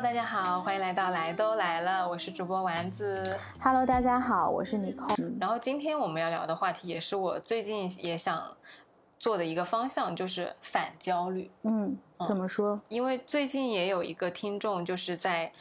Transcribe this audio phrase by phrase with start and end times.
[0.00, 3.22] Hello，大家好，欢迎来到来都来了，我是主播丸子。
[3.60, 5.14] Hello，大家好，我是妮蔻。
[5.38, 8.56] 然后今天我们要聊的话题，也是我最近也想
[9.18, 11.50] 做的一个方向，就是反焦虑。
[11.64, 12.80] 嗯，怎么说？
[12.88, 15.52] 因为最近也有一个听众，就是在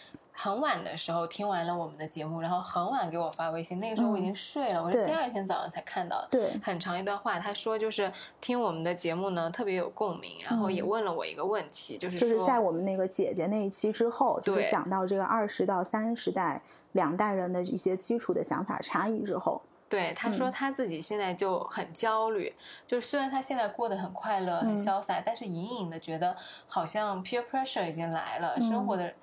[0.42, 6.30] 很晚的时候听完了我们的节目，然后很晚给我发微信，那个时候我已经睡了，我是第二天早上才看到的。
[6.32, 8.10] 对，很长一段话，他说就是
[8.40, 16.62] 听我们的节目呢特别有共鸣，然后也问了我一个问题，就是说就是在我们那个姐姐那一期之后，就是讲到这个二十到三十代
[16.94, 20.34] 两代人的一些基础的想法差异之后，对，他嗯。
[20.34, 24.78] 说他自己现在就很焦虑，就是虽然他现在过得很快乐、很嗯。
[24.78, 28.88] 潇洒，但是隐隐的觉得好像 peer pressure 已经来了，生嗯。
[28.88, 29.14] 活的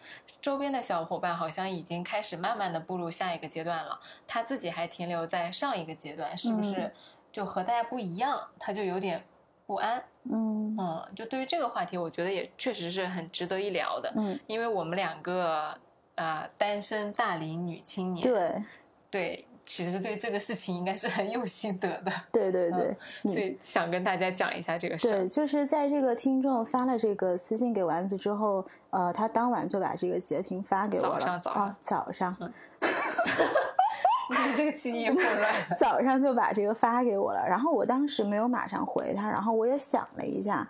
[0.41, 6.93] 周边的小伙伴好像已经开始慢慢的步入下一个阶段了，他自己还停留在上一个阶段，是不是嗯
[7.33, 8.49] 就和大家不一样？
[8.59, 9.25] 他就有点
[9.67, 10.03] 不安。
[10.25, 10.77] 嗯。
[10.79, 15.79] 嗯，就对于这个话题，我觉得也确实是很值得一聊的，嗯，因为我们两个
[16.17, 18.65] 啊、呃单身大龄女青年，对，
[19.11, 25.11] 对，其实对这个事情应该是很有心得的， 对对对，你所以想跟大家讲一下这个事儿。
[25.11, 31.19] 对，就是在这个听众发了这个私信给丸子之后，呃，他当晚就把这个截屏发给我了。
[31.19, 32.37] 早上早上啊，早上，
[34.31, 35.53] 你这个记忆混乱。
[35.77, 40.69] 早上就把这个发给我了，然后我当时没有马上回他，然后我也想了一下，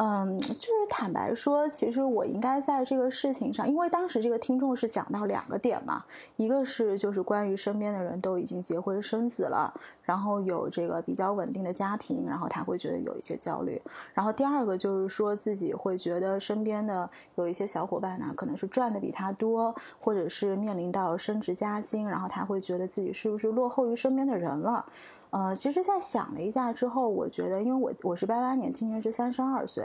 [0.00, 6.04] 嗯，就是坦白说，其实我应该在这个事情上，因为当时这个听众是讲到两个点嘛，
[6.36, 13.82] 一个是就是关于身边的人都已经结婚生子了，然后有这个比较稳定的家庭，然后他会觉得有一些焦虑，
[14.14, 24.86] 然后第二个就是说自己会觉得身边的有一些小伙伴呢，可能是赚的比他多，或者是面临到升职加薪，然后他会觉得自己是不是落后于身边的人了。
[25.30, 29.84] 呃，其实，在想了一下之后，我觉得，因为我我是八八年，今年是三十二岁，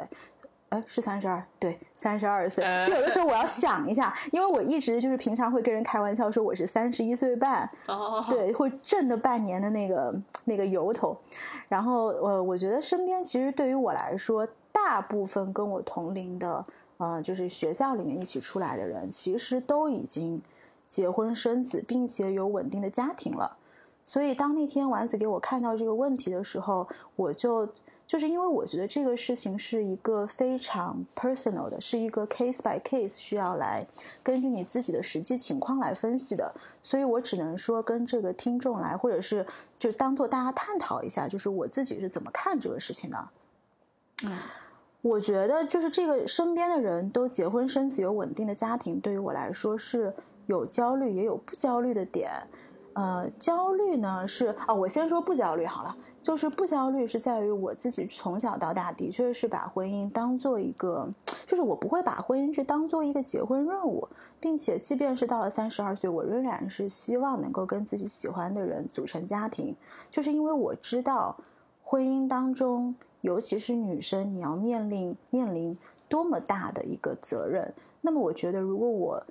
[0.69, 2.63] 哎，是三十二，对，三十二岁。
[2.63, 11.17] 呃就有的时候我要想一下，因为我一直就是平常会跟人开玩笑说我是三十一岁半，哦，对，会挣的半年的那个那个由头。
[11.67, 16.65] 然后呃，我觉得身边其实对于我来说，大部分跟我同龄的，
[16.97, 20.41] 呃，就是学校里面一起出来的人，其实都已经
[20.87, 23.57] 结婚生子，并且有稳定的家庭了。
[24.03, 27.67] 所以当那天丸子给我看到这个问题的时候，我就
[28.05, 33.87] 就是因为我觉得这个事情是一个非常 personal 的，是一个 case by case 需要来
[34.21, 39.45] 根据你自己的实际情况来分析的，所以我只能说跟这个听众来，或者是
[39.79, 43.29] 就当做大家探讨一下，就是我自己是怎么看这个事情的。
[44.25, 44.37] 嗯，
[45.01, 50.13] 我觉得就是这个身边的人都结婚生子，有稳定的家庭，对于我来说是
[50.47, 52.29] 有焦虑也有不焦虑的点。
[52.93, 61.11] 呃，焦虑呢是啊、我先说不焦虑好了，就是不焦虑是在于我自己从小到大的确是把婚姻当做一个，
[61.47, 64.07] 就是我不会把婚姻去当做一个结婚任务，
[64.39, 69.75] 并且即便是到了三十二岁，我仍然是希望能够跟自己喜欢的人组成家庭，
[70.11, 71.35] 就是因为我知道
[71.81, 75.77] 婚姻当中，尤其是女生，你要面临面临
[76.07, 77.73] 多么大的一个责任。
[78.01, 79.23] 那么，我觉得如果我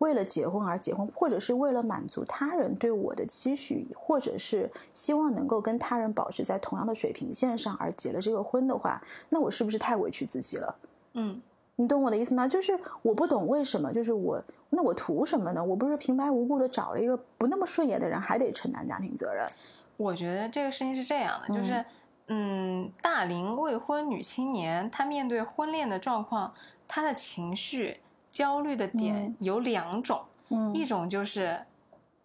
[0.00, 10.74] 为了结婚而结婚，或者是为了满足他人对我的期许，或者是希望能够跟他人保持在同样的水平线上而结了这个婚的话，那我是不是太委屈自己了？
[11.12, 11.40] 嗯，
[11.76, 12.48] 你懂我的意思吗？
[12.48, 15.62] 就是我不懂为什么，就是我那我图什么呢？
[15.62, 19.46] 我不是平白无故的找了一个不那么顺眼的人，还得承担家庭责任？
[19.98, 21.84] 我觉得这个事情是这样的，就是
[22.28, 26.54] 嗯，大龄未婚女青年她面对婚恋的状况，
[26.88, 27.98] 她的情绪
[28.30, 29.36] 焦虑的点嗯。
[29.40, 30.74] 有两种，嗯。
[30.74, 31.60] 一种就是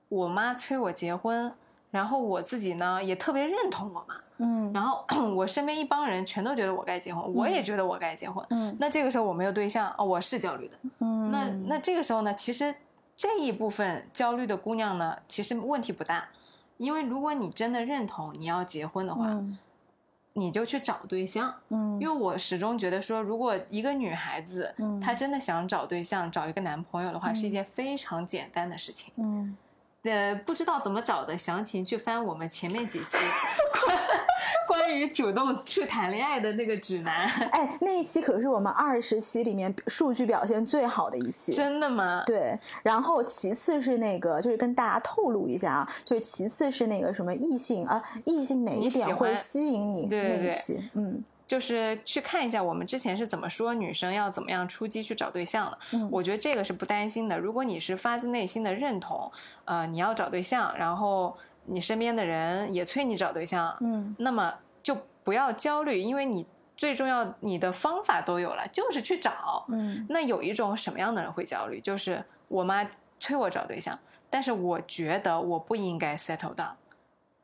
[0.10, 1.54] 我妈催我结婚，
[1.92, 4.72] 然后我自己呢也特别认同我妈，嗯。
[4.74, 5.06] 然后
[5.36, 8.46] 我身边一帮人全都觉得我该结婚，我也觉得我该结婚。
[8.50, 8.76] 嗯。
[8.80, 10.78] 那这个时候我没有对象，哦，我是焦虑的。
[11.00, 11.46] 嗯，那。
[11.68, 12.74] 那这个时候呢，其实
[13.16, 16.28] 这一部分焦虑的姑娘呢，其实问题不大，
[16.78, 19.58] 因为如果你真的认同你要结婚的话，嗯
[20.38, 21.53] 你就去找对象。
[21.69, 25.00] 嗯，因为我始终觉得说，如果一个女孩子、嗯。
[25.00, 29.13] 她真的想找对象、找一个男朋友的话，是一件非常简单的事情。
[29.15, 29.56] 嗯。
[30.04, 33.18] 呃，不知道怎么找的详情，去翻我们前面几期
[34.68, 37.27] 关 关于主动去谈恋爱的那个指南。
[37.51, 41.51] 哎，那一期可是我们二十期里面数据表现最好的一期。
[41.51, 42.21] 真的吗？
[42.25, 55.77] 对，然后其次是那个，就是跟大家透露一下啊，就是其次是那个什么异性啊，异性哪一点会吸引你对对对那一期，嗯就是去看一下我们之前是怎么说女生要怎么样出击去找对象的。
[55.94, 57.39] 嗯我觉得这个是不担心的。
[57.39, 59.31] 如果你是发自内心的认同，
[59.65, 64.15] 呃，你要找对象，然后你身边的人也催你找对象，嗯。
[64.19, 66.45] 那么就不要焦虑，因为你
[66.77, 69.65] 最重要，你的方法都有了，就是去找。
[69.69, 70.06] 嗯。
[70.09, 71.79] 那有一种什么样的人会焦虑？
[71.81, 72.88] 就是我妈
[73.19, 73.97] 催我找对象，
[74.29, 76.73] 但是我觉得我不应该 settle down，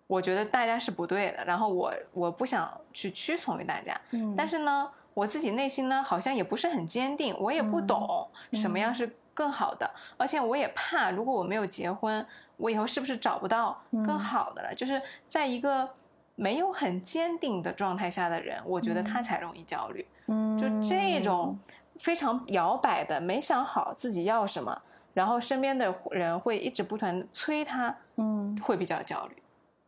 [0.06, 12.24] 我觉得大家是不对的，然后我我不想去屈从于大家，嗯，但是呢，我自己内心呢好像也不是很坚定，我也不懂什么样是更好的，而且我也怕，如果我没有结婚，
[12.58, 14.76] 我以后是不是找不到更好的了？
[14.76, 15.90] 就是在一个
[16.36, 20.06] 没有很坚定的状态下的人，我觉得他才容易焦虑。
[20.28, 21.58] 嗯就这种
[21.98, 24.80] 非常摇摆的，没想好自己要什么，
[25.16, 29.36] 然后身边的人会一直不断地催他，嗯会比较焦虑。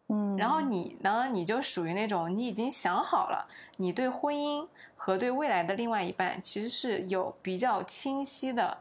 [0.10, 3.46] 嗯，然后你呢，你就属于那种你已经想好了，
[3.78, 4.68] 你对婚姻
[4.98, 8.80] 和对未来的另外一半其实是有比较清晰的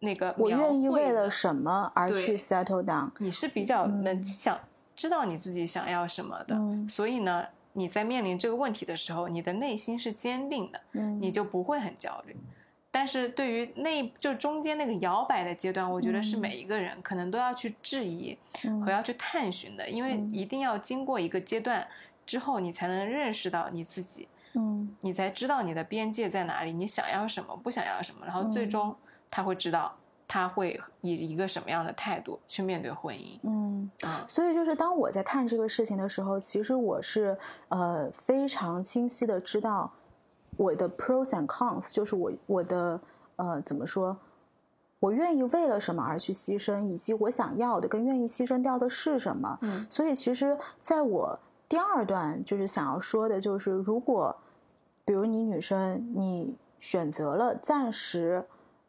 [0.00, 4.58] 那个我愿意为了什么而去 settle down，你是比较能想、
[4.94, 6.88] 知道你自己想要什么的，嗯。
[6.88, 11.20] 所以呢，你在面临这个问题的时候，你的内心是坚定的，嗯。
[11.20, 12.36] 你就不会很焦虑。
[12.90, 18.80] 但是对于那就中间那个摇摆的阶段，我觉得是每一个人可能都要去质疑嗯。
[18.80, 21.86] 和要去探寻的，因为一定要经过一个阶段
[22.24, 24.96] 之后，你才能认识到你自己，嗯。
[25.00, 28.96] 你才知道你的边界在哪里，你想要什么，不想要什么，然后最终
[29.30, 29.94] 他会知道
[30.26, 33.38] 他会以一个什么样的态度去面对婚姻。
[33.42, 33.90] 嗯。
[34.02, 37.36] 啊，所以就是当我在看这个事情的时候，其实我是
[37.68, 39.90] 呃非常清晰的知道
[40.56, 43.00] 我的 pros and cons，就是我我的
[43.36, 44.18] 呃怎么说，
[45.00, 49.58] 我愿意为了什么而去牺牲，以及我想要的跟愿意牺牲掉的是什么。
[49.62, 54.36] 嗯所以其实在我第二段就是想要说的，就是如果
[55.06, 58.44] 比如你女生你选择了暂时。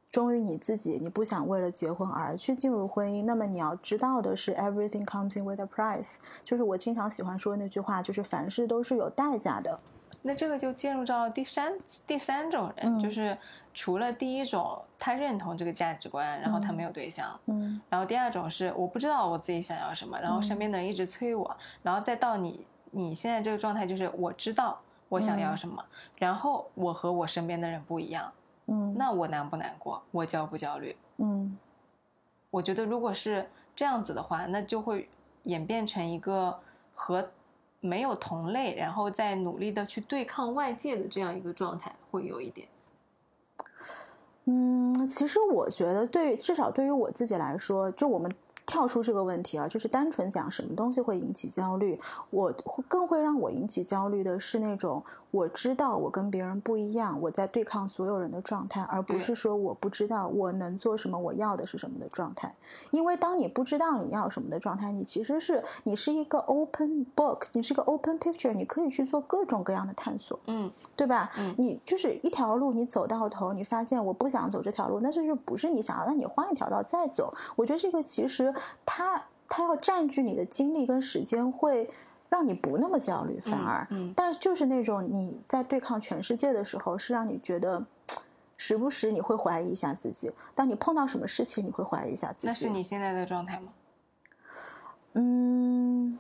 [0.10, 6.18] 忠于你自己，你不想为了结婚而去进入婚姻，那么你要知道的是，everything comes in with a price。
[6.44, 9.80] 就是我经常喜欢说的那句话，就是凡事都是有代价的。
[10.22, 11.72] 那这个就进入到第三
[12.06, 13.38] 第三种人，嗯就是
[13.74, 17.80] 除了第一种他认同这个价值观，然后他没有对象，嗯。
[17.88, 24.78] 然后第二种是我不知道我自己想要什么，然后身边的人一直催我，然后再到你你现在这个状态就是我知道
[25.08, 25.82] 我想要什么，
[26.18, 28.30] 然后我和我身边的人不一样，
[28.70, 30.02] 嗯那我难不难过？
[30.12, 30.96] 我焦不焦虑？
[31.18, 31.58] 嗯
[32.52, 35.10] 我觉得如果是这样子的话，那就会
[35.44, 36.60] 演变成一个
[36.94, 37.30] 和
[37.80, 42.68] 没有同类，然后再努力的去对抗外界的这样一个状态，会有一点。
[44.46, 48.34] 嗯，其实我觉得对，至少对于我自己来说，就我们
[48.70, 52.00] 跳出这个问题啊，就是单纯讲什么东西会引起焦虑，
[52.30, 62.54] 我会更会让我引起焦虑的是那种我知道我跟别人不一样，我在对抗所有人的状态，而不是说我不知道我能做什么，我要的是什么的状态。
[62.92, 70.40] 因为当你不知道你要什么的状态，你其实是你是一个 open book，你是一个 open picture，你可以去做各种各样的探索。
[70.46, 71.32] 嗯，对吧？
[71.40, 77.34] 嗯你就是一条路，你走到头，你发现我不想走这条路，那这就不是你想要，那你换一条道再走。
[77.56, 78.54] 我觉得这个其实
[78.86, 81.90] 它它要占据你的精力跟时间，会
[82.30, 87.86] 让你不那么焦虑，反而，嗯但就是那种你在对抗全世界的时候，是让你觉得。
[88.62, 92.48] 时不时你会怀疑一下自己，当你碰到什么事情，你会怀疑一下自己。
[92.48, 93.72] 那是你现在的状态吗？
[95.14, 96.20] 嗯，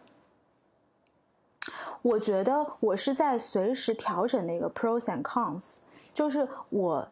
[2.02, 5.80] 我觉得我是在随时调整那个 pros and cons，
[6.14, 7.10] 就是我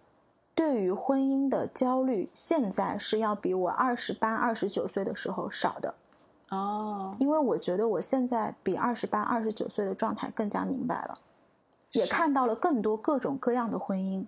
[0.58, 5.94] 对于婚姻的焦虑，现在是要比我二十八、二十九岁的时候少的，
[6.50, 11.20] 哦，因为我觉得我现在比二十八、二十九岁的状态更加明白了，
[11.92, 14.26] 也看到了更多各种各样的婚姻。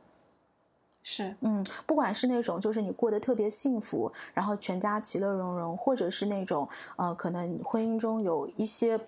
[1.01, 8.99] 是，嗯，不管是那种就是你过得特别幸福，然后全家其乐融融，或者是那种呃，可能婚姻中有一些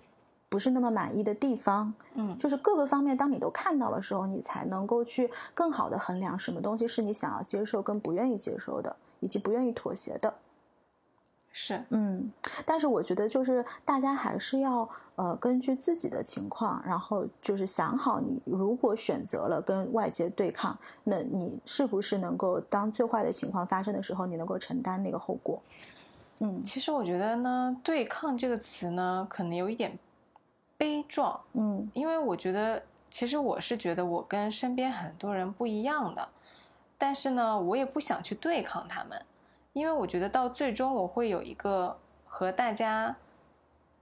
[0.52, 10.34] 不是那么满意的地方，嗯就是各个方面，当你都看到的时候，你才能够去更好的衡量什么东西是你想要接受跟不愿意接受的，以及不愿意妥协的。
[11.54, 12.32] 是，嗯，
[12.66, 25.62] 但是我觉得就是大家还是要呃根据自己的情况，然后就是想好你如果选择了跟外界对抗，那你是不是能够当最坏的情况发生的时候，你能够承担那个后果？
[26.40, 29.98] 嗯其实我觉得呢，“对抗”这个词呢，可能有一点
[30.82, 31.88] 悲壮，嗯。
[31.94, 36.28] 因为我觉得，其实我是觉得我跟身边很多人不一样的，
[36.98, 39.24] 但是呢，我也不想去对抗他们，
[39.74, 41.96] 因为我觉得到最终我会有一个
[42.26, 43.16] 和大家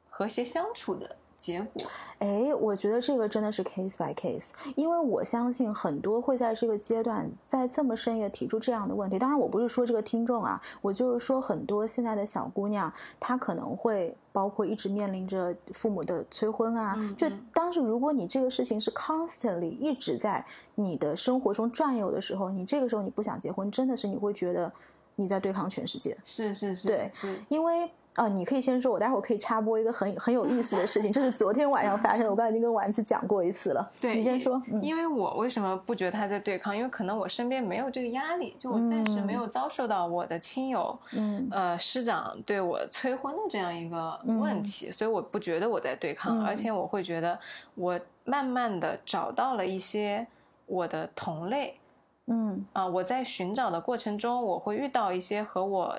[0.09, 1.87] 和谐相处的结果。
[2.19, 9.17] 哎，我觉得这个真的是 case by case，因为我相信很多会在这个阶段在这么深夜提出这样的问题。
[9.17, 16.97] 当然，我不是说这个听众啊，我就是说很多现在的小姑娘，她可能会包括一直面临着父母的催婚啊。
[17.17, 24.71] 就当时如果你这个事情是 constantly 一直在你的生活中转悠的时候，你这个时候你不想结婚，真的是你会觉得
[25.15, 26.17] 你在对抗全世界。
[26.25, 27.89] 是是是，对，是因为。
[28.19, 33.89] 啊，你可以先说，我待会儿可以插播一个很很有意思的事情，这是昨天晚上发生的，我刚才已经跟丸子讲过一次了。
[34.01, 34.61] 对，你先说。
[34.81, 36.75] 因为我为什么不觉得他在对抗？
[36.75, 47.39] 因为可能我身边没有这个压力，就我暂时没有遭受到我的亲友，嗯，呃，师长对我催婚的这样一个问题，所以我不觉得我在对抗，而且我会觉得
[47.75, 50.27] 我慢慢的找到了一些
[50.65, 51.79] 我的同类，
[52.25, 55.97] 嗯，啊，我在寻找的过程中，我会遇到一些和我。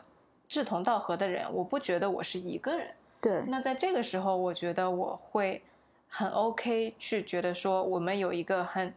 [0.51, 2.89] 志同道合的人，我不觉得我是一个人。
[3.21, 5.63] 对，那在这个时候，我觉得我会
[6.09, 8.93] 很 OK，去觉得说我们有一个很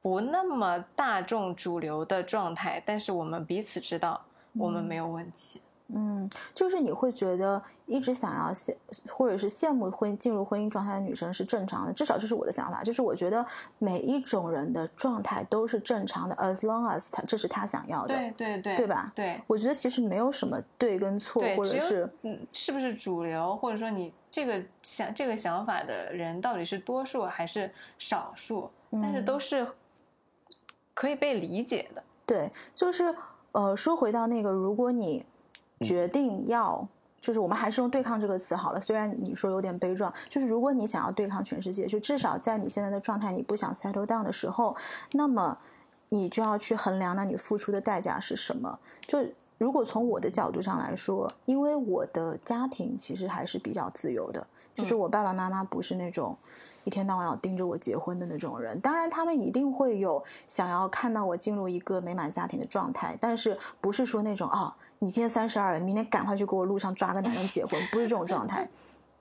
[0.00, 4.20] 不那么大众主流的状态，但是我们彼此知道
[4.58, 5.60] 我们没有问题。
[5.64, 5.71] 嗯，
[6.54, 8.74] 就是你会觉得一直想要羡，
[9.08, 12.82] 或者是羡慕婚进入婚姻状态的女生是正常的，至少这是我的想法。
[12.82, 13.44] 就是我觉得
[13.78, 19.12] 每一种人的状态都是正常的，as long as 他这是他想要的，对对对，对吧？
[19.14, 29.66] 对，我觉得其实没有什么对跟错，或者是嗯，是不是主流，或者说你这个想这个想法的人到底是多数还是少数，但是都是
[30.94, 32.02] 可以被理解的。
[32.24, 33.14] 对，就是
[33.52, 35.26] 呃，说回到那个，如果你。
[35.82, 36.86] 决定要，
[37.20, 38.80] 就是我们还是用“对抗”这个词好了。
[38.80, 44.76] 虽然你说有点悲壮，就是如果你想要对抗全世界，就至少在你现在的状态，你不想 settle down 的时候，
[45.12, 45.58] 那么
[46.08, 48.78] 你就要去衡量，那你付出的代价是什么？
[49.02, 49.18] 就
[49.58, 56.36] 如果从我的角度上来说，因为我的家庭其实还是比较自由的，就是我爸爸妈妈不是那种
[56.82, 58.80] 一天到晚要盯着我结婚的那种人。
[58.80, 64.76] 当然，他们一定会有想要看到我进入一个美满家庭的状态，但是不是说那种啊。
[65.02, 68.68] 你今天三十二了，明天赶快去给我路上抓个男人结婚，不是这种状态。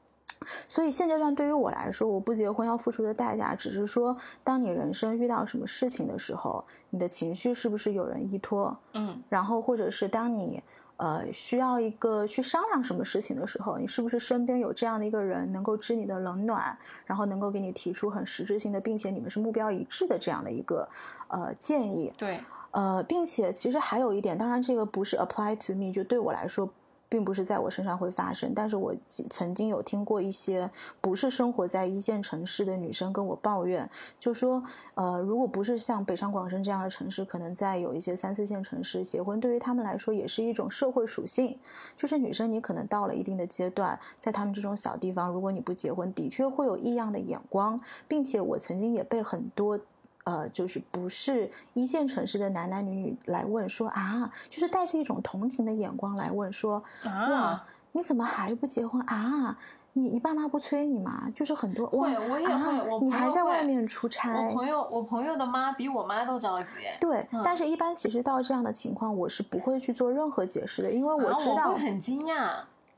[0.67, 8.77] 所以现阶段对于我来说，我不结婚要付出的代价，只是说，当你人生遇到什么事情的时候，你的情绪是不是有人依托？
[8.93, 10.61] 嗯，然后或者是当你
[10.97, 20.87] 呃需要一个去商量什么事情的时候，你是不是身边有这样的一个人能够知你的冷暖，然后能够给你提出很实质性的，并且你们是目标一致的这样的一个
[21.27, 22.13] 呃建议？
[22.15, 22.39] 对。
[22.71, 26.69] 呃，并且其实还有一点，当然这个不是 apply to me，就对我来说，
[27.09, 28.53] 并不是在我身上会发生。
[28.55, 28.95] 但是我
[29.29, 34.63] 曾经有听过一些不是生活在一线城市的女生跟我抱怨，就说，
[34.93, 41.59] 呃，如果不是像北上广深这样的城市，可能在有一些三四线城市结婚，对于他们来说也是一种社会属性。
[41.97, 49.77] 就是女生你可能到了一定的阶段，在他们这种小地方，如果你不结婚，的确会有异样的眼光，并且我曾经也被很多。
[50.23, 59.57] 呃，就是不是一线城市的男男女女来问说啊，就是带着一种同情的眼光来问说啊，你怎么还不结婚啊？
[59.93, 61.29] 你你爸妈不催你吗？
[61.35, 64.31] 就是很多会，我也会，我你还在外面出差。
[64.31, 66.85] 我朋友，我朋友的妈比我妈都着急。
[66.99, 71.71] 对，但是一般其实到这样的情况，我是不会去做任何解释的，因为我知道。
[71.71, 72.51] 我会很惊讶。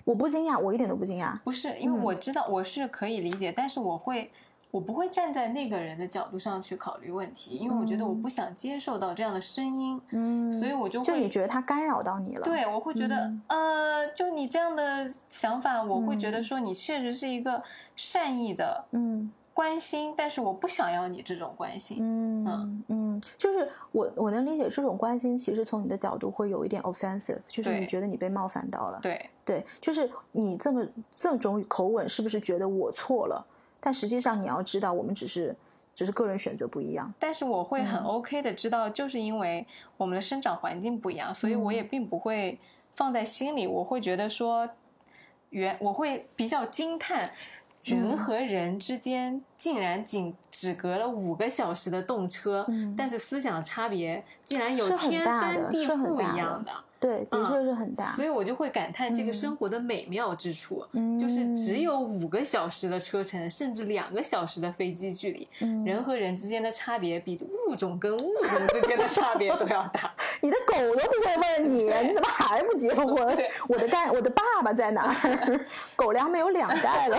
[0.04, 1.40] 我不惊讶，我一点都不惊讶。
[1.40, 4.30] 不是，因为我知道我是可以理解，但是我会。
[4.74, 12.42] 我不会站在那个人的角度上去考虑问题，因为我觉得我不想接受到这样的声音，嗯，所以我就就你觉得他干扰到你了？
[12.42, 17.62] 对，我会觉得，呃，就你这样的想法，我会觉得说你确实是一个
[17.96, 33.46] 善意的，嗯，关心，但是我不想要你这种关心，嗯嗯，就是我我能理解这种关心，其实从你的角度会有一点 offensive，就是你觉得你被冒犯到了，对对，就是你这么这种口吻，是不是觉得我错了？
[33.86, 35.54] 但实际上，你要知道，我们只是
[35.94, 37.14] 只是个人选择不一样。
[37.20, 42.58] 但是我会很 OK 的知道，就是因为我们的生长环境不一样，所以我也并不会
[42.96, 43.68] 放在心里。
[43.68, 44.70] 我会觉得说，
[45.50, 47.30] 原我会比较惊叹，
[47.84, 56.72] 人和人之间竟然仅只隔了五个小时的动车，但是思想差别竟然有天翻地覆一样的。
[57.04, 60.86] 对，的确是很大，所以我就会感叹这个生活的美妙之处，
[61.20, 65.50] 就是只有五个小时的车程，甚至两个小时的飞机距离，
[65.86, 70.14] 人和人之间的差别比物种跟物种之间的差别都要大。
[70.40, 73.06] 你的狗都不会问你，你怎么还不结婚？
[73.68, 75.66] 我的干，我的爸爸在哪儿？
[75.98, 77.18] 狗粮没有两袋了。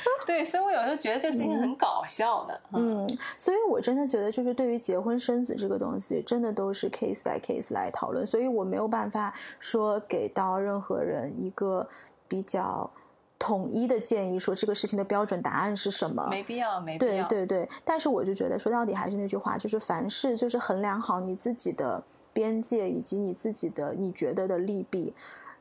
[0.26, 2.60] 对，所以我有时候觉得这个事情很搞笑的。
[2.72, 8.26] 嗯，所以我真的觉得，就是对于结婚生子这个东西，真的都是 case by case 来讨论。
[8.26, 11.88] 所以我没有办法说给到任何人一个
[12.28, 12.90] 比较
[13.38, 17.26] 统一的建议说这个事情的标准答案是什么，没必要，没必要。
[17.28, 25.12] 对对对，但是我就觉得说到底还是那句话，就是凡事就是衡量好你自己的边界以及你自己的你觉得的利弊。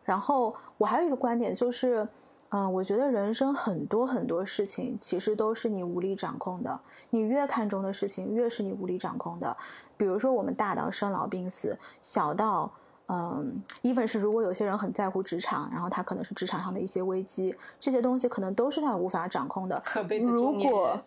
[0.04, 2.08] 然后我还有一个观点就是。
[2.54, 6.80] 嗯，我觉得人生很多很多事情其实都是你无力掌控的。
[7.10, 9.56] 你越看重的事情，越是你无力掌控的。
[9.96, 12.70] 比如说，我们大到生老病死，小到
[13.08, 19.82] 嗯，even 是如果有些人很在乎职场，然后他可能是职场上的一些危机，这些东西可能都是他无法掌控的。
[19.86, 21.02] 可悲的如果，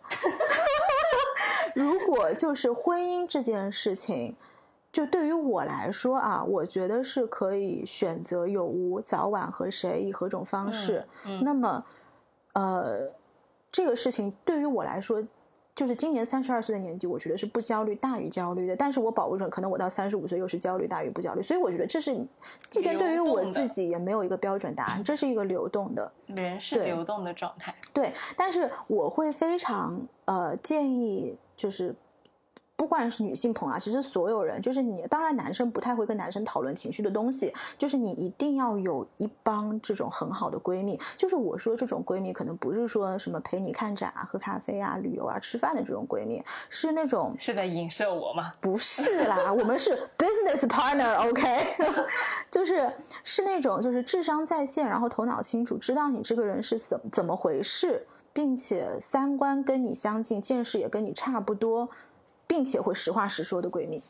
[1.75, 4.35] 如果就是婚姻这件事情。
[4.95, 11.05] 就对于我来说啊，我觉得是可以选择有无，早晚和谁，以何种方式。
[11.43, 11.83] 那么，
[12.53, 13.13] 呃，
[13.69, 15.21] 这个事情对于我来说，
[15.75, 18.73] 就是今年三十二岁的年纪，我觉得是不焦虑大于焦虑的。
[18.73, 21.41] 但是我保不准，可能我到三十五岁又是焦虑大于不焦虑。
[21.41, 22.15] 所以我觉得这是，
[22.69, 27.75] 即便对于我自己也没有一个标准答案，这是一个流动的， 人是流动的状态。
[27.93, 31.93] 对，但是我会非常呃建议，就是。
[32.77, 40.99] 不管是女性朋友啊，其实所有人，就是你，当然男生不太会跟男生讨论情绪的东西，就是你一定要有一帮这种很好的闺蜜。
[41.17, 48.51] 就是我说这种闺蜜，可能不是说什么陪你看展啊、喝咖啡啊、旅游啊、吃饭的这种闺蜜，是那种是在影射我吗？
[48.59, 51.77] 不是啦，我们是 business partner，OK，
[52.51, 52.91] 就是
[53.23, 61.89] 是那种就是智商在线，然后头脑清楚，知道你这个人是怎怎么回事，并且三观跟你相近，见识也跟你差不多。
[62.47, 64.01] 并且会实话实说的闺蜜，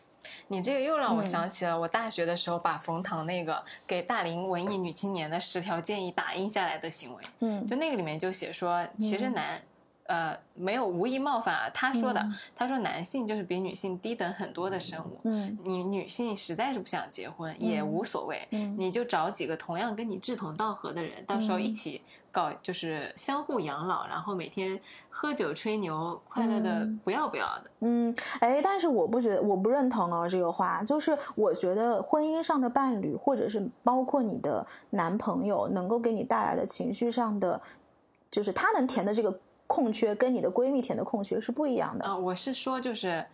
[0.47, 7.23] 你这个又让我想起了我大学的时候把冯唐那个给大龄文艺女青年的十条建议打印下来的行为。
[7.39, 9.61] 嗯，就那个里面就写说，其实男，
[10.07, 12.25] 呃，没有无意冒犯啊，他说的，
[12.55, 15.19] 他说男性就是比女性低等很多的生物。
[15.23, 22.01] 嗯，你女性实在是不想结婚也无所谓，你就找几个同样跟你志同道合的人，到时候一起。
[22.35, 24.77] 搞就是相互养老，然后每天
[25.09, 27.71] 喝酒吹牛，快乐的不要不要的。
[27.79, 30.83] 嗯，哎，但是我不觉得，我不认同哦这个话。
[30.83, 37.61] 就是我觉得婚姻上的伴侣，或者是包括你的男朋友，能够给你带来的情绪上的，
[38.29, 42.05] 就是他能填的这个空缺，跟你的闺蜜填的空缺是不一样的。
[42.05, 43.25] 啊，我是说，就是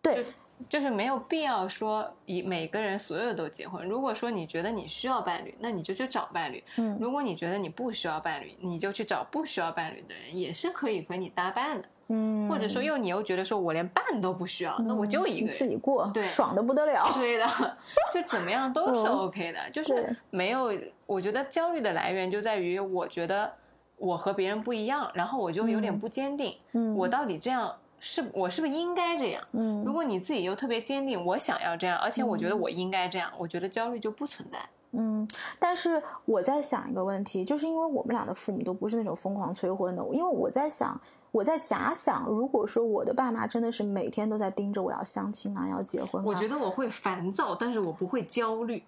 [0.00, 0.24] 对。
[0.68, 3.86] 就是没有必要说以每个人所有都结婚。
[3.86, 6.62] 如果说你觉得你需要伴侣，那你就去找伴侣。
[6.78, 11.88] 嗯，如果你觉得你不需要伴侣，你就去找不需要伴侣的人，也是可以和你搭伴的。
[12.08, 17.10] 嗯，或者说又你又觉得说我连伴都不需要，那我就一个人自己过，对，爽的不得了。
[17.14, 17.46] 对的，
[18.12, 19.58] 就怎么样都是 OK 的。
[19.70, 20.72] 就是没有，
[21.06, 23.54] 我觉得焦虑的来源就在于我觉得
[23.96, 26.56] 我和别人不一样，然后我就有点不坚定。
[26.72, 27.74] 嗯，我到底这样。
[28.06, 29.42] 是我是不是应该这样？
[29.52, 34.58] 嗯，如果你自己又特别坚定，我想要这样，而且我觉得我应该这样，我觉得焦虑就不存在。
[34.90, 35.26] 嗯，
[35.58, 41.00] 但是我在想一个问题，就是因为我们俩的父母都不是那种疯狂催婚的，因为我在想，
[41.32, 48.84] 我在假想，如果说我的爸妈真的是每天都在盯着我要相亲啊，要结婚，我觉得我会烦躁，但是我不会焦虑。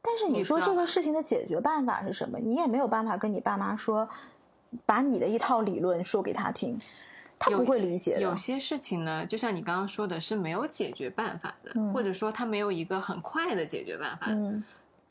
[0.00, 2.38] 但是你说这个事情的解决办法是什么？
[2.38, 4.08] 你也没有办法跟你爸妈说，
[4.86, 6.78] 把你的一套理论说给他听。
[7.38, 8.18] 他不会理解。
[8.20, 14.26] 有些事情呢，就像你刚刚说的，是没有解决办法的，或者说他没有一个很快的解决办法。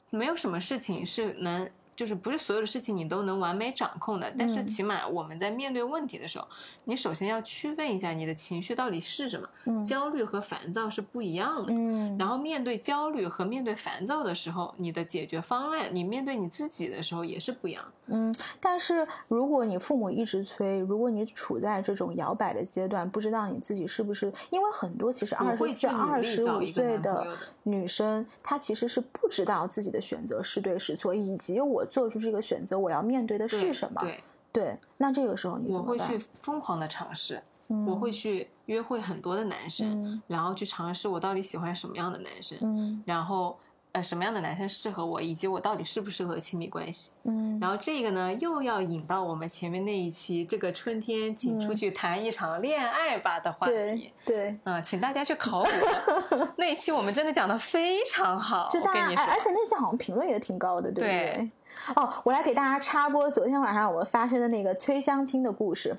[0.10, 1.70] 没有什么事情是能。
[1.95, 6.47] 就是不是所有的事情你都能完美掌控的，但是起码我们在面对问题的时候，
[6.86, 9.47] 你首先要区分一下你的情绪到底是什么。
[9.84, 11.71] 焦虑和烦躁是不一样的。
[11.71, 12.17] 嗯。
[12.17, 17.86] 然后面对焦虑和面对烦躁的时候，你的解决方案，你面对你自己的时候也是不一样。
[18.08, 18.34] 嗯。
[18.60, 27.27] 但是如果你父母一直催，如果你处在这种摇摆的阶段，不知道你自己是不是，因为很多其实二十四、二十五岁的
[27.63, 31.83] 女生，她其实是不知道自己的选择是对是错，以及我。
[31.86, 34.02] 做出这个选择，我要面对的是什么？
[34.02, 37.41] 对对，那这个时候你我会去疯狂的尝试，
[37.88, 43.58] 我会去约会很多的男生，然后去尝试我到底喜欢什么样的男生，然后
[43.93, 47.13] 呃什么样的男生适合我，以及我到底适不适合亲密关系。
[47.24, 54.13] 嗯，然后这个呢又要引到我们前面那一期这个春天请出去谈一场恋爱吧的话题。
[54.24, 55.69] 对，嗯，请大家去考古
[56.58, 61.52] 那一期，我们真的讲的非常好，就大家，而且那期好像评论也挺高的，对不对？
[61.96, 65.96] 哦，我来给大家插播昨天晚上我发生的那个催相亲的故事。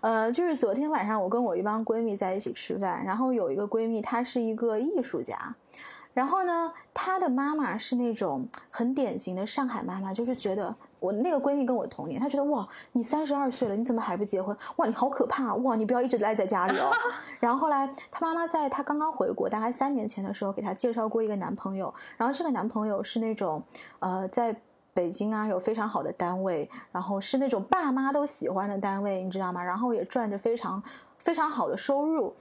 [0.00, 5.54] 呃，就是昨天晚上我跟我一帮闺蜜在一起吃饭，然后有一个闺蜜她是一个艺术家，
[6.14, 14.56] 然后呢，她的妈妈是那种很典型的上海妈妈，就是觉得我那个闺蜜跟我同年，她觉得哇，你三十二岁了，你怎么还不结婚？
[14.76, 15.54] 哇，你好可怕！
[15.56, 16.90] 哇，你不要一直赖在家里哦。
[17.40, 23.62] 然后后来她妈妈在她刚刚回国，大概三年前的时候，给她介绍过一个男朋友，然后这个男朋友是那种
[23.98, 24.56] 呃在。
[24.96, 29.62] 北京啊有非常好的单位，然后是那种爸妈都喜欢的单位，你知道吗？
[29.62, 30.82] 然后也赚着非常
[31.18, 32.34] 非常好的收入。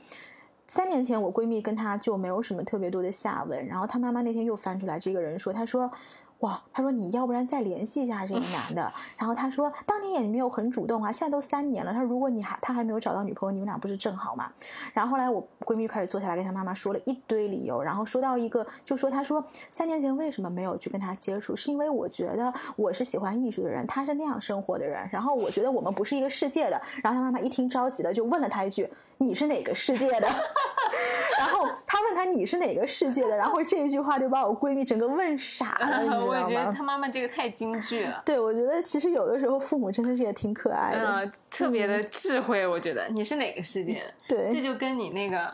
[0.65, 5.91] 三年前我闺蜜跟她就没有什么特别多的下文，然后她妈妈那天又翻出来这个人说，她说。
[6.39, 14.51] 哇，他说你要不然再联系一下这个男的， 然后他说当年也没有很主动啊，现在都三年了，他说如果你还他还没有找到女朋友，你们俩不是正好吗？
[14.93, 26.81] 然后后来我闺蜜开始坐下来跟他妈妈说了一堆理由，然后说到一个就说他说三年前为什么没有去跟他接触，是因为我觉得我是喜欢艺术的人，他是那样生活的人，然后我觉得我们不是一个世界的。
[27.01, 28.89] 然后他妈妈一听着急了，就问了他一句。
[29.19, 30.27] 你是哪个世界的？
[31.37, 36.25] 然后他问他你是哪个世界的，然后这一句话就把我闺蜜整个问傻了， 你知道吗？
[36.25, 38.21] 我觉得他妈妈这个太京剧了。
[38.25, 42.65] 对，我觉得其实有的时候父母真的是也挺可爱的，特别的智慧。
[42.65, 44.03] 我觉得你是哪个世界？
[44.27, 45.53] 对，这就跟你那个，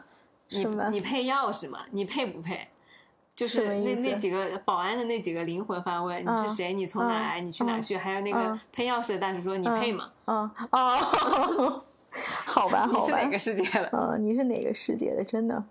[0.49, 1.79] 你你配钥匙吗？
[1.91, 2.67] 你配不配？
[3.33, 6.73] 就是那那几个保安的那几个灵魂发问：你是谁？
[6.73, 7.41] 你从哪来？
[7.41, 7.97] 你去哪去？
[7.97, 10.11] 还有那个配钥匙的大叔说：你配吗？
[10.25, 11.83] 嗯哦。
[12.45, 13.89] 好吧，好吧，你是哪个世界的？
[13.93, 15.23] 嗯，你是哪个世界的？
[15.23, 15.63] 真的，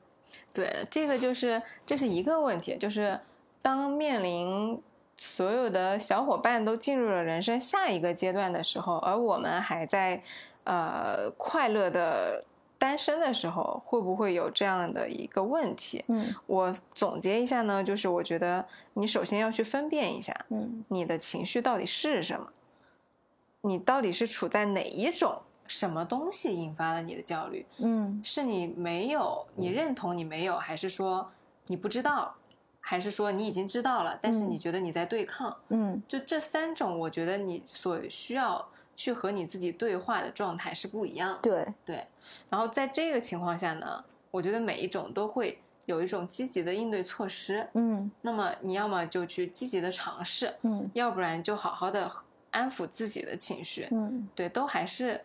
[0.55, 3.19] 对，这个就是这是一个问题，就是
[3.61, 4.81] 当面临
[5.19, 10.23] 所有的小伙伴都进入了人生下一个阶段的时候，而我们还在
[10.65, 12.43] 呃快乐的
[12.79, 16.03] 单身的时候，会不会有这样的一个问题？
[16.09, 22.47] 嗯，我总结一下呢，就是我觉得你首先要去分辨一下，嗯，你的情绪到底是什么，
[23.61, 25.39] 你到底是处在哪一种？
[25.71, 27.65] 什么东西引发了你的焦虑？
[27.79, 31.31] 嗯，是你没有，你认同你没有，还是说
[31.69, 32.35] 你不知道，
[32.81, 35.57] 还是说你已经知道了，但是你觉得你在对抗？
[35.69, 41.39] 嗯，就这三种，我觉得你所需要去和你自己对话的状态是不一样的。
[41.41, 42.07] 对对，
[42.49, 47.69] 然后在这个情况下呢，我觉得每一种都会有一种积极的应对措施。
[47.75, 52.11] 嗯，那么你要么就去积极的尝试，嗯，要不然就好好的
[52.51, 53.87] 安抚自己的情绪。
[53.93, 55.21] 嗯，对，都还是。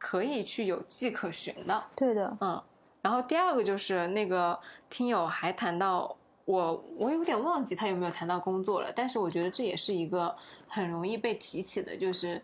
[0.00, 2.60] 可以去有迹可循的，对的，嗯，
[3.02, 4.58] 然后第二个就是那个
[4.88, 10.34] 听友还谈到我，我有点忘记他有没有谈到工作了，但是我觉得这也是一个
[10.66, 12.42] 很容易被提起的，就是。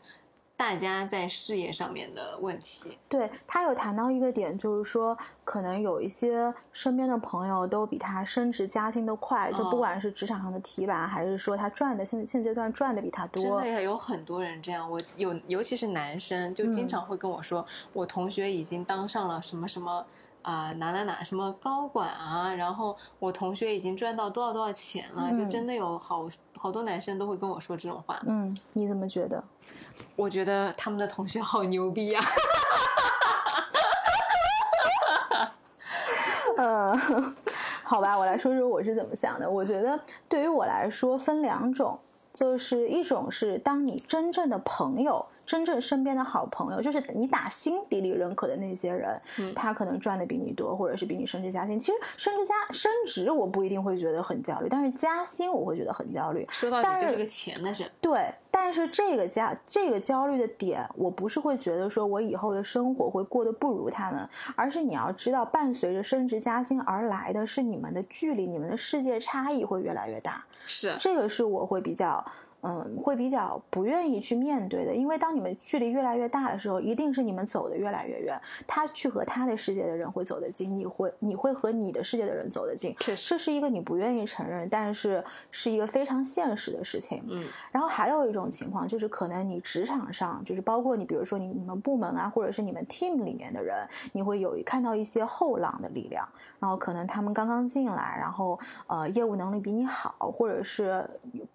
[0.57, 14.91] 大家在事业上面的问题，对他有谈到一个点，就是说可能有一些身边的朋友都比他升职加薪的快，就不管是职场上的提拔，还是说他赚的现现阶段赚的比他多，真的有很多人这样。
[14.91, 20.07] 我有，尤其是男生，就经常会跟我说，我同学已经当上了什么什么
[20.41, 28.19] 啊哪哪哪什么高管啊，然后我同学已经赚到多少多少钱了，就真的有好好多男生都会跟我说这种话。
[28.27, 29.45] 嗯，你怎么觉得？
[30.17, 32.21] 我觉得他们的同学好牛逼呀！
[36.59, 36.99] 嗯，
[37.83, 39.49] 好吧，我来说说我是怎么想的。
[39.49, 42.01] 我觉得对于我来说分两种，
[42.33, 45.27] 就是一种是当你真正的朋友。
[45.47, 49.21] 真正身边的好朋友，就是你打心底里认可的那些人，
[49.55, 51.79] 他可能赚的比你多，或者是比你升职加薪。
[51.79, 56.45] 其实升职加升职，我不一定会觉得很焦虑，但是加薪我会觉得很焦虑。
[56.51, 57.91] 说到底就是个钱的事。
[58.01, 70.45] 对，但是这个加这个焦虑的点，我不是会觉得说我以后的生活会过得不如他们，而是你要知道，伴随着升职加薪而来的是你们的距离，你们的世界差异会越来越大。
[70.67, 72.25] 是，这个是我会比较。
[72.63, 78.41] 嗯，会比较不愿意去面对的，因为当你们距离越来越大的时候，一定是你们走的越来越远。
[78.67, 82.95] 他去和他的世界的人会走得近，你会你会和你的世界的人走得近。
[82.99, 87.23] 确实，这是一个你不愿意承认，但是是一个非常现实的事情。
[87.29, 93.77] 嗯，然后还有一种情况就是，可能你职场上，就是包括你，比如说你你们部门啊，或者是你们 team 里面的人，
[94.13, 101.09] 你会有看到一些后浪的力量，然后可能他们刚刚进来，然后呃业务能力比你好，或者是。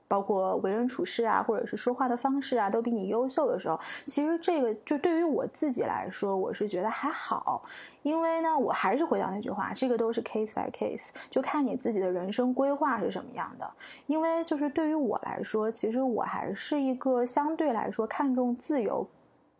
[0.07, 7.63] 包括为人处事啊，或者是说话的方式啊，都比你优秀的时候，其实这个就对于我自己来说，我是觉得还好，
[8.03, 13.71] 因为呢，我还是回到那句话，这个都是 case by case，就看你自己的人生规划是什么样的。
[14.05, 19.07] 因为就是对于我来说，其实我还是一个相对来说看重自由，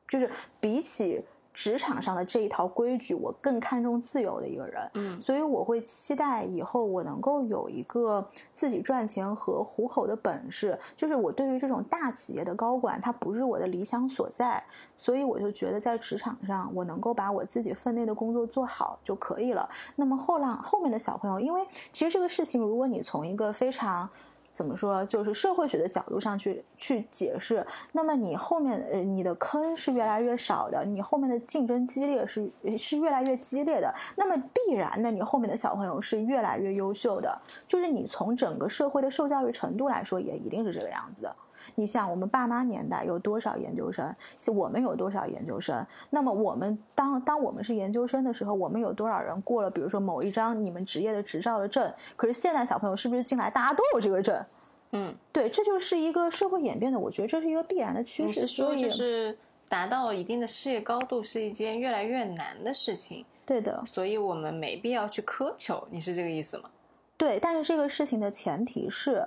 [0.06, 1.24] 就是比起。
[1.54, 10.78] 职场上的这一套规矩，我更看重自由的一个人，嗯，所以我会期待以后我能够有一个自己赚钱和糊口的本事。
[10.96, 14.64] 就是我对于这种大企业的高管，他不是我的理想所在，
[14.96, 19.70] 所以我就觉得在职场上，我能够把我自己分内的工作做好就可以了。
[19.96, 24.10] 那么后浪后面的小朋友，因为其实这个事情，如果你从一个非常
[24.52, 41.36] 怎么说，就是社会学的角度上去去解释，那么你后面呃你的坑是越来越少的，你后面的竞争激烈是是越来越激烈的，那么必然的你后面的小朋友是越来越优秀的，就是你从整个社会的受教育程度来说，也一定是这个样子的。
[41.76, 44.14] 你像我们爸妈年代有多少研究生，
[44.54, 45.86] 我们有多少研究生？
[46.10, 51.94] 那么我们当当我们是研究生的时候，我们有多少人过了，比如说某一张你们职业的执照的证？
[52.18, 54.44] 可是现在小朋友是不是进来大家都有这个证？
[54.92, 58.28] 嗯，对，这就是一个社会演变的，我觉得这是一个必然的趋势。
[58.28, 59.38] 你是说就是
[59.70, 66.70] 达到一定的事业高度是一件越来越难的事情，对的，所以我们没必要去苛求，你是这个意思吗？
[67.16, 69.26] 对，但是这个事情的前提是，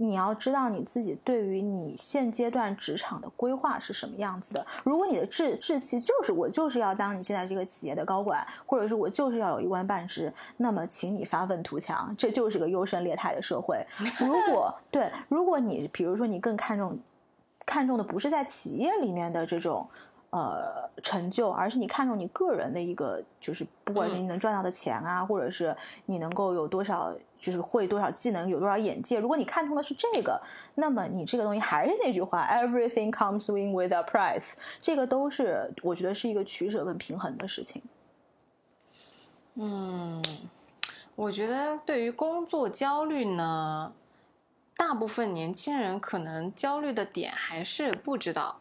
[0.00, 4.64] 你要知道你自己对于你现阶段职场的规划是什么样子的。
[4.84, 13.84] 如果你的志志气就是我就是要当你现在这个企业的高管，或者是我就是要有一官半职，那么请你发愤图强，这就是个优胜劣汰的社会。
[14.20, 16.96] 如果对，如果你比如说你更看重
[17.66, 19.88] 看重的不是在企业里面的这种。
[20.30, 29.18] 呃，成就，而是你看重你个人的一个，就是不管是你能赚到的钱啊，或者是你能够有多少，就是会多少技能，有多少眼界。
[29.20, 30.40] 如果你看通的是这个，
[30.74, 34.54] 那么你这个东西还是那句话，everything comes in with a price。
[34.82, 37.82] 这个都是我觉得是一个取舍跟平衡的事情。
[39.54, 40.22] 嗯，
[41.14, 43.92] 我觉得对于工作焦虑呢，
[44.76, 48.60] 大部分年轻人可能焦虑的点还是不知道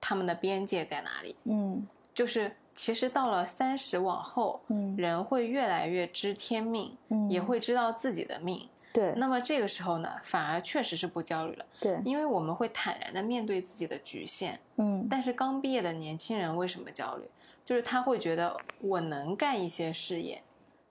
[0.00, 1.36] 他们的边界在哪里。
[1.44, 8.68] 嗯就是其实到了三十往后，嗯人会越来越知天命，嗯，也会知道自己的命。
[8.92, 14.58] 对那么这个时候呢，反而确实是不焦虑了，对，因为我们会坦然的面对自己的局限。
[14.76, 17.28] 嗯但是刚毕业的年轻人为什么焦虑？
[17.64, 20.42] 就是他会觉得我能干一些事业，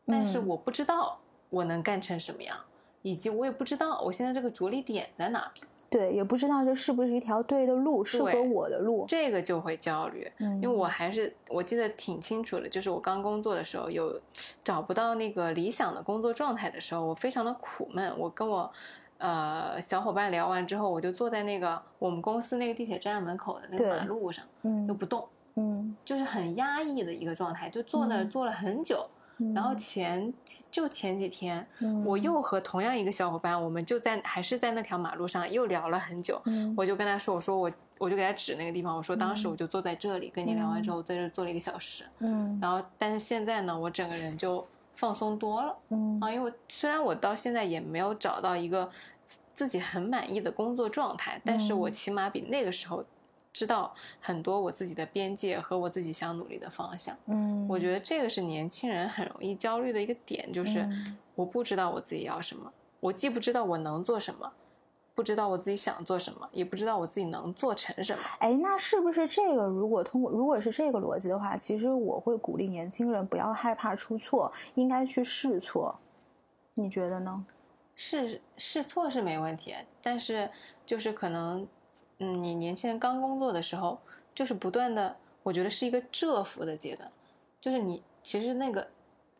[0.05, 1.17] 但是嗯我不知道
[1.49, 2.57] 我能干成什么样，
[3.01, 5.51] 以及我也不知道我现在这个着力点在哪儿，
[5.89, 9.05] 对，也不知道这是不是一条对的路，适合我的路。
[9.07, 10.29] 这个就会焦虑。
[10.39, 14.19] 嗯，因为我还是我记得挺清楚的，就是我刚工作的时候有
[14.63, 18.13] 找不到那个理想的工作状态的时候，我非常的苦闷。
[18.17, 18.69] 我跟我
[19.17, 29.07] 呃小伙伴聊完之后，我就坐在那个我们公司那个地铁站门口的那个马路上，嗯就不动，嗯就是很压抑的一个状态，就坐那坐了很久。
[29.37, 30.33] 嗯，然后前
[30.69, 32.17] 就前几天，嗯我。
[32.25, 36.41] 又和同样一个小伙伴，我们就在还是在那条马路上又聊了很久。
[36.45, 36.73] 嗯。
[36.75, 39.55] 我就跟他说：“我说我我就给他指那个地方，我说当时嗯我。
[39.55, 42.03] 就坐在这里跟你聊完之后，在这坐了一个小时。
[42.19, 42.57] 嗯。
[42.59, 46.17] 然后但是现在呢，我整个人就放松多了嗯。
[46.19, 48.89] 啊，因为我虽然我到现在也没有找到一个
[49.53, 51.91] 自己很满意的工作状态，但是我嗯。
[51.91, 53.05] 起码比那个时候
[53.55, 57.15] 知道很多我自己的边界和我自己想努力的方向。
[57.27, 64.51] 嗯，我觉得这个是年轻人很容易焦虑的一个点，就是嗯我不知道我自己要什么，我既不知道我能做什么，
[65.15, 68.21] 不知道我自己想做什么，也不知道我自己能做成什么。
[68.39, 69.63] 哎，那是不是这个？
[69.67, 75.97] 如果通过如果是这个逻辑的话，其实我会鼓励年轻人不要害怕出错，应该去试错。
[76.73, 77.45] 你觉得呢？
[77.95, 80.51] 试试错是没问题，但是
[80.85, 81.65] 就是可能，
[82.19, 83.99] 嗯，你年轻人刚工作的时候，
[84.33, 87.11] 就是不断的，我觉得是一个蛰伏的阶段，
[87.59, 88.87] 就是你其实那个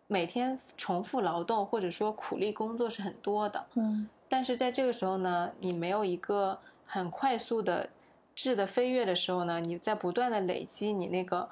[0.07, 4.09] 每天重复劳动或者说苦力工作是很多的，嗯。
[4.27, 7.89] 但是在这个时候呢，你没有一个很快速的
[8.33, 11.47] 质的飞跃的时候呢，你在不断的累积你那个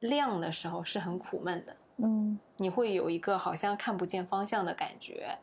[0.00, 2.38] 量的时候是很苦闷的，嗯。
[2.58, 5.38] 你会有一个好像看不见方向的感觉。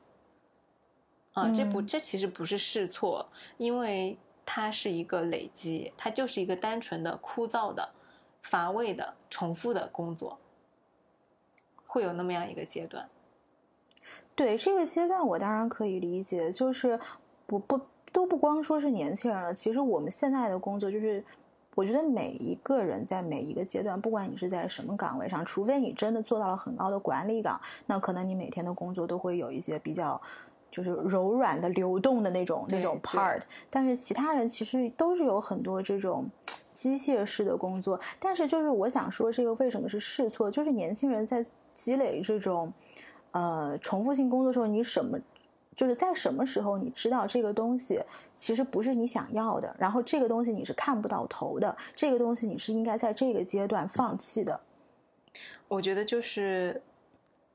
[1.34, 1.88] 啊，这不，嗯。
[1.88, 7.90] 这其实不是试错，因为它是一个累积，它就是一个单纯的枯燥的、
[8.42, 10.38] 乏味的、重复的工作，
[11.86, 13.10] 会有那么样一个阶段。
[14.36, 17.00] 对这个阶段，我当然可以理解，就是
[17.46, 17.80] 不不
[18.12, 21.24] 都不光说是年轻人了，其实我们现在的工作就是。
[21.74, 30.22] 我觉得每一个人在每一个阶段，不管你是在什么岗位上，除非你真的做到了很高的管理岗，那可能你每天的工作都会有一些比较
[30.72, 33.42] 就是柔软的、流动的那种那种 part。
[33.70, 36.28] 但是其他人其实都是有很多这种
[36.74, 38.00] 机械式的工作。
[38.20, 40.50] 但是就是我想说，这个为什么是试错？
[40.50, 42.74] 就是年轻人在积累这种
[43.32, 45.20] 呃重复性工作的时候，你什么？
[45.74, 48.00] 就是在什么时候你知道这个东西
[48.36, 54.60] 其实不是你想要的，然后这个东西你是看不到头的，这个东西你是应该在这个阶段放弃的。
[55.70, 56.82] 我觉得就是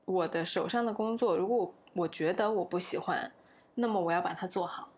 [0.07, 3.33] 我的手上的工作，如果我我觉得我不喜欢，
[3.75, 4.89] 那么我要把它做好。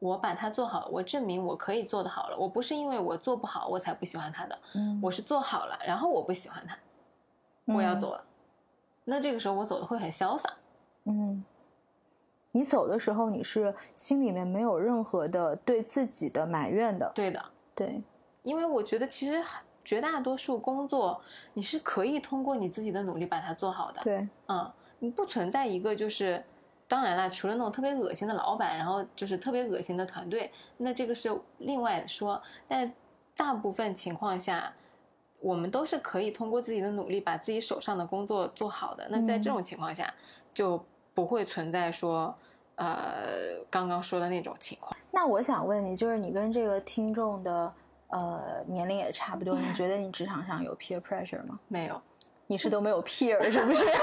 [0.00, 2.38] 我把它做好，我证明我可以做得好了。
[2.38, 6.78] 我不是因为我做不好我才不喜欢它的，嗯我是做好了，然后我不喜欢它，
[7.74, 8.22] 我要走了。
[9.06, 10.48] 那这个时候我走的会很潇洒。
[11.02, 11.44] 嗯，
[12.52, 17.10] 你走的时候，你是心里面没有任何的对自己的埋怨的。
[17.12, 18.00] 对的，对，
[18.42, 19.42] 因为我觉得其实
[19.84, 21.20] 绝大多数工作
[21.54, 24.00] 你是可以通过你自己的努力把它做好的。
[24.02, 24.77] 对，嗯，你
[25.14, 26.42] 不存在一个就是，
[26.88, 32.42] 当然了，除了那种特别恶心的老板，然后就是特别恶心的团队，那这个是另外说。
[32.66, 32.92] 但
[33.36, 34.72] 大部分情况下，
[35.40, 39.06] 我们都是可以通过自己的努力把自己手上的工作做好的。
[39.10, 40.12] 那在这种情况下，
[40.52, 40.84] 就
[41.14, 42.34] 不会存在说，
[42.74, 44.96] 呃，刚刚说的那种情况。
[45.12, 47.72] 那我想问你，就是你跟这个听众的
[48.08, 51.60] 呃年龄也差不多，你觉得你职场上有 peer pressure 吗？
[51.68, 52.02] 没有，
[52.48, 53.84] 你是都没有 peer 是不是？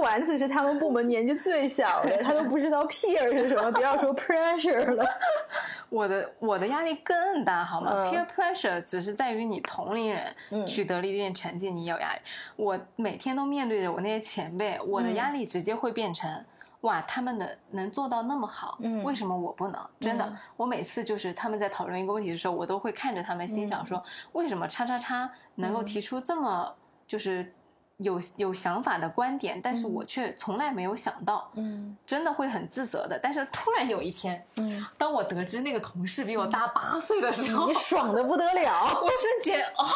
[0.00, 5.04] 丸子是他们部门年纪最小的，他都不知道 peer 是什么，不要说 pressure 了。
[5.88, 12.20] 我的我的压力更大，好吗、嗯 p e e r pressure 只是在于你同龄人嗯取得了一定成绩，你有压力。
[12.56, 16.44] 我每天都面对着我那些前辈，我的压力直接会变成。
[16.82, 19.78] 哇，他们的能做到那么好，嗯为什么我不能？
[20.00, 26.74] 真的，嗯我每次就是他们在讨论一个问题的时候，我都会看着他们，心想说，为什么叉叉叉能够嗯提出这么
[27.06, 27.52] 就是
[28.00, 33.18] 有有想法的观点，但是我却从来没有想到，嗯真的会很自责的。
[33.22, 38.84] 但是突然有一天，嗯，当我得知那个同事比我大八岁的时候，你爽的不得了。
[39.02, 39.86] 我瞬间啊、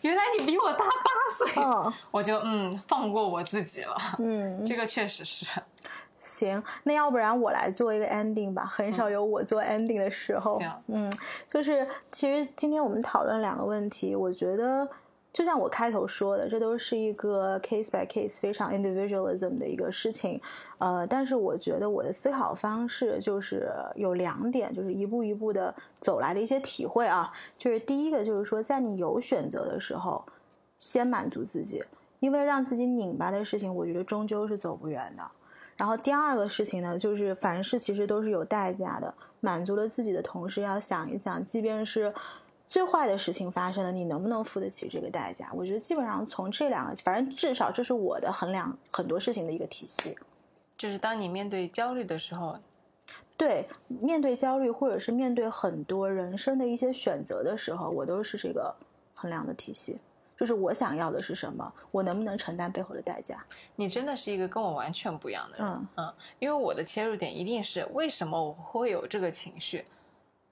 [0.00, 3.96] 原来你比我大八岁，嗯我就嗯放过我自己了。
[4.18, 5.46] 嗯，这个确实是，
[6.18, 10.58] 行，那要不然我来做一个 ending 吧，很少有我做 ending 的时候。
[10.58, 11.12] 行嗯，
[11.46, 14.88] 就是其实今天我们讨论两个问题，我觉得
[15.32, 20.38] 就像我开头说的，这都是一个 case by case 非常 individualism 的一个事情。
[20.76, 27.32] 呃，但是我觉得我的思考方式就是有两点，就是一步一步的走来的一些体会啊。
[27.56, 30.22] 就是第一个就是说，在你有选择的时候，
[30.78, 31.82] 先满足自己，
[32.20, 35.22] 因为让自己拧巴的事情，我觉得终究是走不远的。
[35.78, 39.14] 然后第二个事情呢，就是凡事其实都是有代价的。
[39.40, 42.14] 满足了自己的同时，要想一想，即便是
[42.72, 45.50] 最坏的事情发生了，你能不能付得起这个代价？
[45.52, 50.16] 我觉得基本上从这两个，反正至少这是我的衡量很多事情的一个体系。
[50.74, 52.56] 就是当你面对焦虑的时候，
[53.36, 58.74] 对，面对焦虑或者是面对很多人生的一些选择的时候，我都是这个
[59.14, 59.98] 衡量的体系。
[60.34, 63.44] 就是我想要的是什么，我能不能承担背后的代价？
[63.76, 65.86] 你真的是一个跟我完全不一样的人。
[65.98, 69.84] 嗯因为我的切入点一定是为什么我会有这个情绪，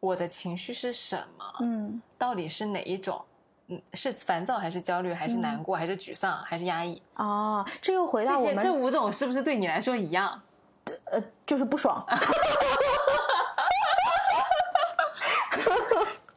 [0.01, 1.45] 我的情绪是什么？
[1.61, 3.23] 嗯到底是哪一种？
[3.69, 7.01] 嗯，是烦躁还是焦虑，还是难过，还是沮丧，还是压抑？
[7.15, 10.43] 哦，这又回到我们这五种是不是对你来说一样？
[11.13, 12.05] 呃，就是不爽。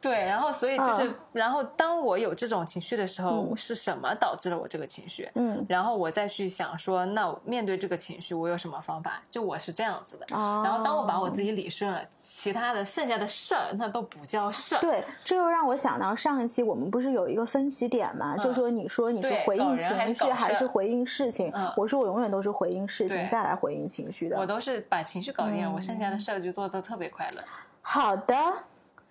[0.04, 5.26] 对，然后所以就是，嗯然后当我有这种情绪的时候，是什么导致了我这个情绪？
[5.34, 9.22] 嗯然后我再去想说，那面对这个情绪，我有什么方法？
[9.30, 10.36] 就我是这样子的。
[10.36, 14.80] 哦，然后当我把我自己理顺了，其他的剩下的事儿那都不叫事儿。
[14.80, 18.36] 对，这又让我想到上一期我们不是有一个分歧点嘛？
[18.36, 21.50] 就说你说你是回应情绪还是回应事情？
[21.54, 24.38] 嗯我说我永远都是回应事情再来回应情绪的。
[24.38, 27.42] 我都是把情绪搞定我剩下的事儿就做的特别快乐。
[27.80, 28.36] 好的，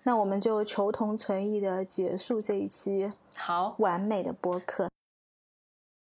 [0.06, 4.93] 那我们就求同存异的结束这一期好，完美的播客。